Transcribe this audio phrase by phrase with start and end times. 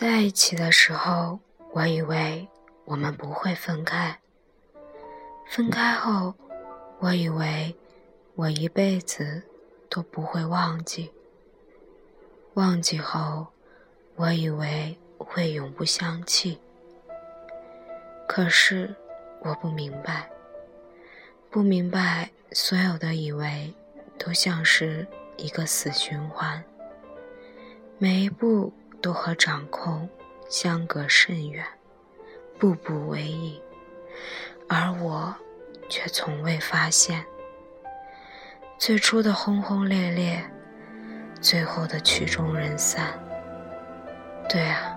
[0.00, 1.40] 在一起的时候，
[1.72, 2.46] 我以为
[2.84, 4.14] 我们不会分开；
[5.48, 6.32] 分开后，
[7.00, 7.74] 我以为
[8.36, 9.42] 我一辈子
[9.90, 11.10] 都不会忘记；
[12.54, 13.48] 忘记后，
[14.14, 16.60] 我以为会永不相弃。
[18.28, 18.94] 可是，
[19.40, 20.30] 我不明白，
[21.50, 23.74] 不明白所有的以为，
[24.16, 25.04] 都像是
[25.36, 26.62] 一个死循环，
[27.98, 28.72] 每一步。
[29.00, 30.08] 都和掌控
[30.48, 31.64] 相隔甚远，
[32.58, 33.60] 步步为营，
[34.68, 35.34] 而我
[35.88, 37.24] 却从未发现
[38.78, 40.44] 最初的轰轰烈烈，
[41.40, 43.18] 最后的曲终人散。
[44.48, 44.96] 对啊，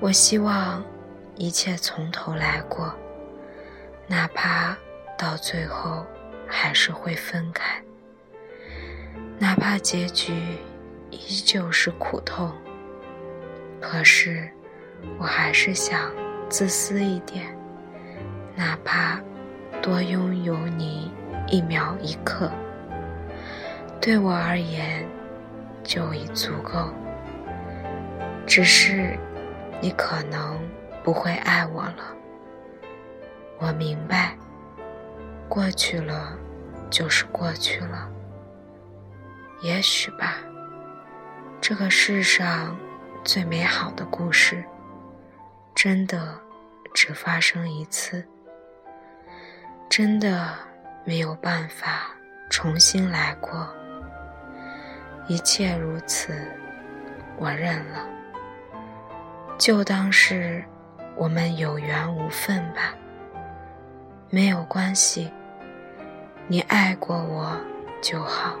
[0.00, 0.84] 我希望
[1.36, 2.94] 一切从头来过，
[4.06, 4.76] 哪怕
[5.18, 6.06] 到最后
[6.46, 7.82] 还是会分开，
[9.38, 10.32] 哪怕结局
[11.10, 12.52] 依旧是苦痛。
[13.86, 14.50] 可是，
[15.18, 16.10] 我还是想
[16.48, 17.54] 自私一点，
[18.56, 19.20] 哪怕
[19.82, 21.12] 多拥有你
[21.46, 22.50] 一秒一刻，
[24.00, 25.06] 对我而言
[25.84, 26.90] 就已足够。
[28.46, 29.16] 只是，
[29.82, 30.58] 你可能
[31.04, 32.16] 不会爱我了。
[33.58, 34.34] 我明白，
[35.46, 36.36] 过去了
[36.90, 38.10] 就是过去了。
[39.62, 40.38] 也许吧，
[41.60, 42.74] 这个世上。
[43.24, 44.62] 最美好的故事，
[45.74, 46.38] 真的
[46.92, 48.22] 只发生一次，
[49.88, 50.52] 真的
[51.06, 52.14] 没有办法
[52.50, 53.66] 重新来过。
[55.26, 56.34] 一切如此，
[57.38, 58.06] 我认了，
[59.56, 60.62] 就当是
[61.16, 62.94] 我们有缘无分吧。
[64.28, 65.32] 没有关系，
[66.46, 67.58] 你爱过我
[68.02, 68.54] 就好。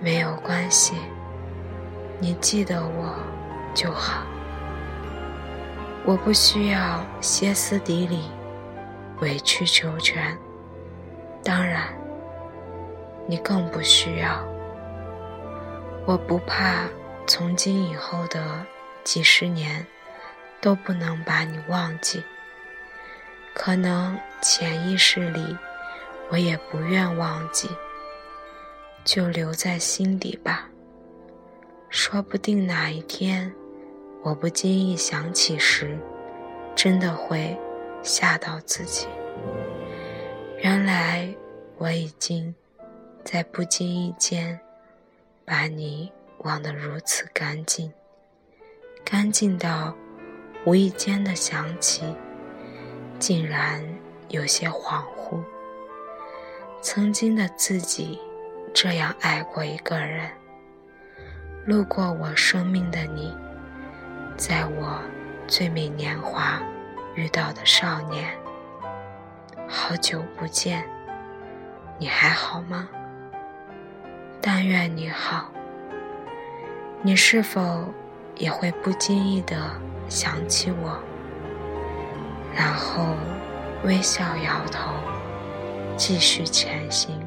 [0.00, 0.96] 没有关系。
[2.20, 3.14] 你记得我
[3.72, 4.26] 就好，
[6.04, 8.28] 我不需要歇斯底里、
[9.20, 10.36] 委曲求全，
[11.44, 11.94] 当然，
[13.28, 14.44] 你更不需要。
[16.06, 16.88] 我不怕
[17.24, 18.42] 从今以后的
[19.04, 19.86] 几十年
[20.60, 22.24] 都不能把你忘记，
[23.54, 25.56] 可能潜意识里
[26.30, 27.70] 我也不愿忘记，
[29.04, 30.68] 就留在心底吧。
[31.90, 33.52] 说不定哪一天，
[34.22, 35.98] 我不经意想起时，
[36.76, 37.58] 真的会
[38.02, 39.06] 吓到自己。
[40.58, 41.34] 原来
[41.78, 42.54] 我已经
[43.24, 44.58] 在不经意间
[45.44, 47.90] 把你忘得如此干净，
[49.04, 49.94] 干净到
[50.66, 52.02] 无意间的想起，
[53.18, 53.82] 竟然
[54.28, 55.42] 有些恍惚。
[56.82, 58.20] 曾经的自己
[58.74, 60.30] 这样爱过一个人。
[61.68, 63.36] 路过我生命的你，
[64.38, 64.98] 在我
[65.46, 66.62] 最美年华
[67.14, 68.34] 遇到的少年，
[69.68, 70.82] 好久不见，
[71.98, 72.88] 你还好吗？
[74.40, 75.50] 但愿你好。
[77.02, 77.84] 你是否
[78.36, 79.54] 也会不经意的
[80.08, 80.98] 想起我，
[82.56, 83.14] 然后
[83.84, 84.90] 微笑摇头，
[85.98, 87.20] 继续前行？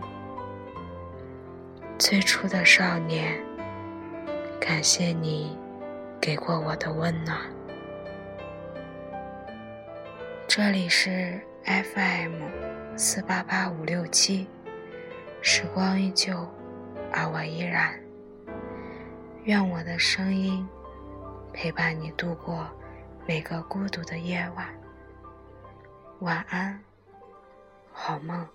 [2.00, 3.40] 最初的少年。
[4.62, 5.58] 感谢你
[6.22, 7.36] 给过我的温暖。
[10.48, 12.44] 这里是 FM
[12.96, 14.48] 四八八五六七，
[15.42, 16.48] 时光依旧，
[17.12, 18.00] 而我依然。
[19.46, 20.66] 愿我的声音
[21.52, 22.70] 陪伴你度过
[23.26, 24.68] 每个孤独的夜晚。
[26.20, 26.80] 晚安，
[27.92, 28.48] 好梦。